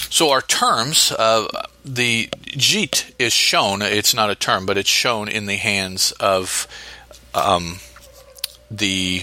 So 0.09 0.31
our 0.31 0.41
terms, 0.41 1.11
uh, 1.11 1.47
the 1.83 2.27
jitte 2.45 3.11
is 3.19 3.33
shown. 3.33 3.81
It's 3.81 4.13
not 4.13 4.29
a 4.29 4.35
term, 4.35 4.65
but 4.65 4.77
it's 4.77 4.89
shown 4.89 5.27
in 5.27 5.45
the 5.45 5.57
hands 5.57 6.11
of 6.13 6.67
um, 7.35 7.79
the 8.69 9.21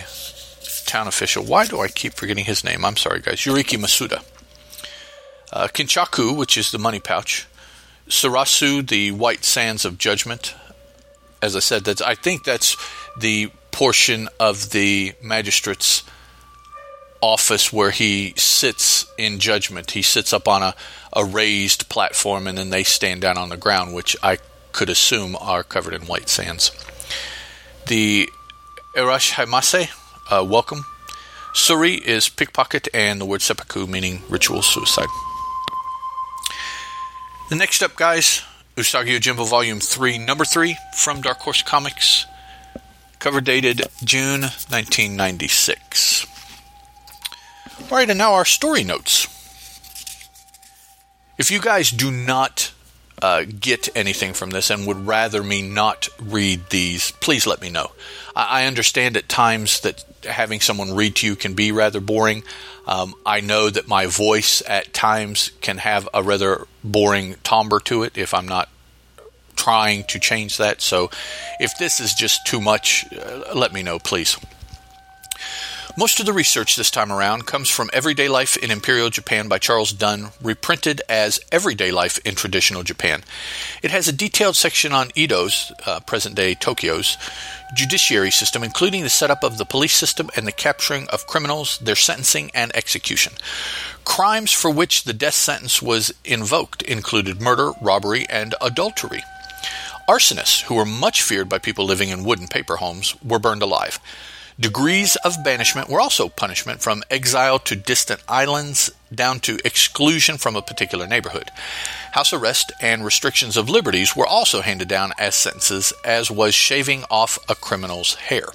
town 0.87 1.09
official. 1.09 1.45
Why 1.45 1.67
do 1.67 1.81
I 1.81 1.89
keep 1.89 2.15
forgetting 2.15 2.45
his 2.45 2.65
name? 2.65 2.85
I'm 2.85 2.97
sorry, 2.97 3.21
guys. 3.21 3.41
Yuriki 3.41 3.79
Masuda. 3.79 4.23
Uh, 5.53 5.69
Kinchaku, 5.69 6.37
which 6.37 6.57
is 6.57 6.71
the 6.71 6.79
money 6.79 7.01
pouch. 7.01 7.47
Sarasu, 8.09 8.87
the 8.87 9.13
white 9.13 9.45
sands 9.45 9.85
of 9.85 9.99
judgment. 9.99 10.55
As 11.41 11.57
I 11.57 11.61
said, 11.61 11.85
that's 11.85 12.03
I 12.03 12.15
think 12.15 12.45
that's 12.45 12.77
the 13.19 13.51
portion 13.71 14.29
of 14.39 14.71
the 14.71 15.15
magistrate's 15.23 16.05
office 17.21 17.73
where 17.73 17.91
he 17.91 18.35
sits 18.37 19.07
in 19.17 19.39
judgment. 19.39 19.93
He 19.93 20.03
sits 20.03 20.33
up 20.33 20.47
on 20.47 20.63
a, 20.63 20.75
a 21.13 21.25
raised 21.25 21.89
platform 21.89 22.47
and 22.47 22.59
then 22.59 22.71
they 22.71 22.85
stand 22.85 23.23
down 23.23 23.39
on 23.39 23.49
the 23.49 23.57
ground, 23.57 23.95
which 23.95 24.17
I 24.23 24.39
could 24.73 24.91
assume 24.91 25.37
are 25.41 25.63
covered 25.63 25.95
in 25.95 26.03
white 26.03 26.29
sands. 26.29 26.71
The 27.87 28.29
Irashaimase, 28.97 29.91
uh, 30.31 30.45
welcome. 30.45 30.85
Suri 31.53 32.01
is 32.01 32.29
pickpocket, 32.29 32.87
and 32.95 33.21
the 33.21 33.25
word 33.25 33.43
seppuku 33.43 33.89
meaning 33.89 34.23
ritual 34.29 34.63
suicide. 34.63 35.09
The 37.51 37.57
next 37.57 37.83
up, 37.83 37.97
guys, 37.97 38.43
Usagi 38.77 39.19
Yojimbo 39.19 39.49
Volume 39.49 39.81
3, 39.81 40.19
Number 40.19 40.45
3 40.45 40.77
from 40.97 41.21
Dark 41.21 41.39
Horse 41.39 41.63
Comics. 41.63 42.27
Cover 43.19 43.41
dated 43.41 43.83
June 44.05 44.43
1996. 44.43 46.27
All 47.91 47.99
right, 47.99 48.09
and 48.09 48.19
now 48.19 48.35
our 48.35 48.45
story 48.45 48.85
notes. 48.85 49.27
If 51.37 51.51
you 51.51 51.61
guys 51.61 51.91
do 51.91 52.13
not 52.13 52.74
uh, 53.23 53.45
get 53.45 53.89
anything 53.95 54.35
from 54.35 54.51
this 54.51 54.71
and 54.71 54.87
would 54.87 55.07
rather 55.07 55.43
me 55.43 55.63
not 55.63 56.09
read 56.21 56.69
these, 56.71 57.13
please 57.13 57.47
let 57.47 57.61
me 57.61 57.71
know. 57.71 57.93
I, 58.35 58.63
I 58.63 58.67
understand 58.67 59.17
at 59.17 59.29
times 59.29 59.81
that 59.81 60.05
having 60.25 60.61
someone 60.61 60.95
read 60.95 61.17
to 61.17 61.27
you 61.27 61.37
can 61.37 61.55
be 61.55 61.73
rather 61.73 62.01
boring. 62.01 62.43
Um, 62.87 63.15
I 63.25 63.41
know 63.41 63.71
that 63.71 63.89
my 63.89 64.07
voice 64.07 64.63
at 64.67 64.93
times 64.93 65.53
can 65.61 65.79
have 65.79 66.09
a 66.13 66.23
rather 66.23 66.67
boring 66.83 67.37
timbre 67.43 67.81
to 67.81 68.03
it 68.03 68.19
if 68.19 68.35
I'm 68.35 68.49
not 68.49 68.69
trying 69.57 70.05
to 70.05 70.19
change 70.19 70.59
that. 70.59 70.81
So 70.81 71.11
if 71.61 71.79
this 71.79 72.01
is 72.01 72.13
just 72.15 72.47
too 72.47 72.61
much, 72.61 73.05
uh, 73.13 73.55
let 73.55 73.73
me 73.73 73.83
know, 73.83 73.99
please. 73.99 74.37
Most 75.97 76.19
of 76.19 76.27
the 76.27 76.33
research 76.33 76.75
this 76.75 76.91
time 76.91 77.13
around 77.13 77.47
comes 77.47 77.71
from 77.71 77.89
Everyday 77.93 78.27
Life 78.27 78.57
in 78.57 78.73
Imperial 78.73 79.11
Japan 79.11 79.47
by 79.47 79.59
Charles 79.59 79.93
Dunn, 79.93 80.31
reprinted 80.43 81.01
as 81.09 81.39
Everyday 81.53 81.93
Life 81.93 82.19
in 82.27 82.35
Traditional 82.35 82.83
Japan. 82.83 83.23
It 83.81 83.93
has 83.93 84.09
a 84.09 84.13
detailed 84.13 84.57
section 84.57 84.93
on 84.93 85.13
Edo's, 85.15 85.71
uh, 85.87 86.01
present 86.01 86.35
day 86.35 86.57
Tokyo's, 86.57 87.17
judiciary 87.77 88.33
system, 88.33 88.65
including 88.65 89.05
the 89.05 89.09
setup 89.09 89.45
of 89.45 89.57
the 89.57 89.65
police 89.65 89.95
system 89.95 90.31
and 90.35 90.49
the 90.49 90.53
capturing 90.53 91.07
of 91.11 91.29
criminals, 91.29 91.79
their 91.79 91.95
sentencing, 91.95 92.51
and 92.55 92.75
execution. 92.75 93.35
Crimes 94.05 94.51
for 94.51 94.73
which 94.73 95.05
the 95.05 95.13
death 95.13 95.35
sentence 95.35 95.81
was 95.81 96.13
invoked 96.25 96.83
included 96.83 97.41
murder, 97.41 97.71
robbery, 97.81 98.27
and 98.29 98.57
adultery. 98.61 99.23
Arsonists, 100.09 100.63
who 100.63 100.75
were 100.75 100.85
much 100.85 101.23
feared 101.23 101.49
by 101.49 101.59
people 101.59 101.85
living 101.85 102.09
in 102.09 102.25
wooden 102.25 102.49
paper 102.49 102.77
homes, 102.77 103.15
were 103.23 103.39
burned 103.39 103.63
alive. 103.63 104.01
Degrees 104.59 105.17
of 105.17 105.43
banishment 105.43 105.89
were 105.89 106.01
also 106.01 106.29
punishment 106.29 106.81
from 106.81 107.03
exile 107.11 107.59
to 107.59 107.75
distant 107.75 108.23
islands 108.29 108.89
down 109.13 109.41
to 109.41 109.59
exclusion 109.65 110.39
from 110.39 110.55
a 110.55 110.63
particular 110.63 111.09
neighborhood. 111.09 111.51
House 112.13 112.33
arrest 112.33 112.71
and 112.81 113.05
restrictions 113.05 113.57
of 113.57 113.69
liberties 113.69 114.15
were 114.15 114.27
also 114.27 114.61
handed 114.61 114.87
down 114.87 115.13
as 115.19 115.35
sentences, 115.35 115.93
as 116.05 116.31
was 116.31 116.55
shaving 116.55 117.05
off 117.11 117.37
a 117.49 117.57
criminal's 117.57 118.15
hair. 118.15 118.47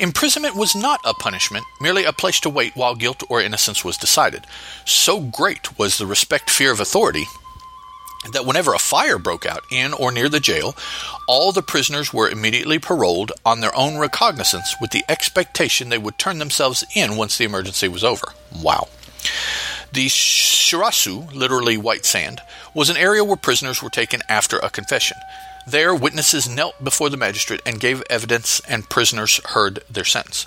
Imprisonment 0.00 0.56
was 0.56 0.74
not 0.74 1.00
a 1.04 1.14
punishment, 1.14 1.64
merely 1.80 2.04
a 2.04 2.12
place 2.12 2.40
to 2.40 2.50
wait 2.50 2.74
while 2.74 2.96
guilt 2.96 3.22
or 3.28 3.40
innocence 3.40 3.84
was 3.84 3.96
decided. 3.96 4.46
So 4.84 5.20
great 5.20 5.78
was 5.78 5.98
the 5.98 6.06
respect 6.06 6.50
fear 6.50 6.72
of 6.72 6.80
authority 6.80 7.26
that 8.30 8.46
whenever 8.46 8.72
a 8.72 8.78
fire 8.78 9.18
broke 9.18 9.44
out 9.44 9.64
in 9.70 9.92
or 9.92 10.12
near 10.12 10.28
the 10.28 10.40
jail, 10.40 10.76
all 11.26 11.50
the 11.50 11.62
prisoners 11.62 12.12
were 12.12 12.28
immediately 12.28 12.78
paroled 12.78 13.32
on 13.44 13.60
their 13.60 13.76
own 13.76 13.98
recognizance 13.98 14.76
with 14.80 14.90
the 14.90 15.04
expectation 15.08 15.88
they 15.88 15.98
would 15.98 16.18
turn 16.18 16.38
themselves 16.38 16.84
in 16.94 17.16
once 17.16 17.36
the 17.36 17.44
emergency 17.44 17.88
was 17.88 18.04
over. 18.04 18.26
Wow. 18.62 18.88
The 19.92 20.06
shirasu, 20.06 21.32
literally 21.34 21.76
white 21.76 22.04
sand, 22.04 22.40
was 22.74 22.90
an 22.90 22.96
area 22.96 23.24
where 23.24 23.36
prisoners 23.36 23.82
were 23.82 23.90
taken 23.90 24.22
after 24.28 24.58
a 24.58 24.70
confession. 24.70 25.18
There, 25.66 25.94
witnesses 25.94 26.48
knelt 26.48 26.82
before 26.82 27.10
the 27.10 27.16
magistrate 27.16 27.60
and 27.66 27.78
gave 27.78 28.02
evidence, 28.08 28.60
and 28.68 28.88
prisoners 28.88 29.40
heard 29.46 29.80
their 29.90 30.04
sentence. 30.04 30.46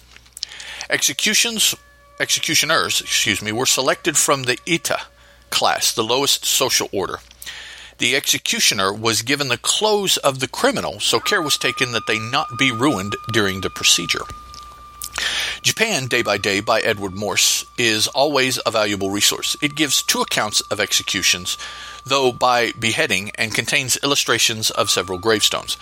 Executions, 0.90 1.76
executioners, 2.20 3.02
excuse 3.02 3.42
me, 3.42 3.52
were 3.52 3.66
selected 3.66 4.18
from 4.18 4.44
the 4.44 4.60
ita 4.68 5.02
class, 5.52 5.94
the 5.94 6.04
lowest 6.04 6.46
social 6.46 6.90
order. 6.92 7.20
The 7.98 8.16
executioner 8.16 8.94
was 8.94 9.22
given 9.22 9.48
the 9.48 9.58
clothes 9.58 10.18
of 10.18 10.40
the 10.40 10.50
criminal, 10.50 11.00
so 11.00 11.20
care 11.20 11.42
was 11.42 11.58
taken 11.58 11.94
that 11.94 12.08
they 12.08 12.20
not 12.20 12.58
be 12.58 12.72
ruined 12.72 13.16
during 13.32 13.62
the 13.62 13.70
procedure. 13.70 14.26
Japan, 15.62 16.08
Day 16.08 16.22
by 16.22 16.38
Day 16.38 16.60
by 16.60 16.82
Edward 16.82 17.16
Morse, 17.16 17.66
is 17.78 18.08
always 18.10 18.60
a 18.66 18.72
valuable 18.72 19.12
resource. 19.12 19.56
It 19.62 19.76
gives 19.76 20.04
two 20.04 20.22
accounts 20.22 20.60
of 20.62 20.82
executions, 20.82 21.58
though 22.06 22.34
by 22.34 22.74
beheading, 22.74 23.32
and 23.36 23.56
contains 23.56 23.98
illustrations 24.04 24.72
of 24.72 24.90
several 24.90 25.18
gravestones. 25.18 25.78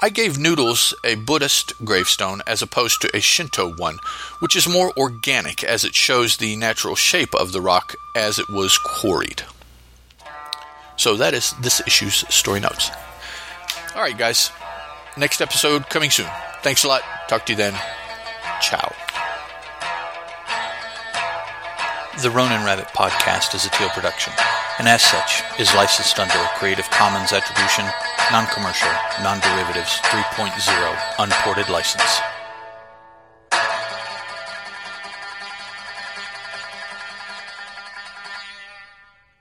I 0.00 0.08
gave 0.08 0.36
Noodles 0.36 0.94
a 1.04 1.14
Buddhist 1.14 1.74
gravestone 1.84 2.42
as 2.44 2.60
opposed 2.60 3.00
to 3.02 3.16
a 3.16 3.20
Shinto 3.20 3.72
one, 3.72 4.00
which 4.40 4.56
is 4.56 4.68
more 4.68 4.92
organic 4.96 5.62
as 5.62 5.84
it 5.84 5.94
shows 5.94 6.36
the 6.36 6.56
natural 6.56 6.96
shape 6.96 7.36
of 7.36 7.52
the 7.52 7.60
rock 7.60 7.94
as 8.16 8.40
it 8.40 8.50
was 8.50 8.76
quarried. 8.78 9.44
So 10.96 11.16
that 11.16 11.34
is 11.34 11.52
this 11.60 11.80
issue's 11.86 12.24
story 12.32 12.60
notes. 12.60 12.90
All 13.94 14.02
right, 14.02 14.16
guys. 14.16 14.50
Next 15.16 15.40
episode 15.40 15.88
coming 15.88 16.10
soon. 16.10 16.28
Thanks 16.62 16.84
a 16.84 16.88
lot. 16.88 17.02
Talk 17.28 17.44
to 17.46 17.52
you 17.52 17.56
then. 17.56 17.74
Ciao. 18.60 18.94
The 22.22 22.30
Ronin 22.30 22.64
Rabbit 22.64 22.88
podcast 22.88 23.54
is 23.54 23.64
a 23.64 23.70
Teal 23.70 23.88
production, 23.88 24.32
and 24.78 24.86
as 24.86 25.02
such 25.02 25.42
is 25.58 25.74
licensed 25.74 26.18
under 26.20 26.34
a 26.38 26.48
Creative 26.56 26.88
Commons 26.90 27.32
Attribution, 27.32 27.84
Non-Commercial, 28.30 28.92
Non-Derivatives 29.22 29.98
3.0 30.04 30.96
Unported 31.18 31.68
License. 31.68 32.20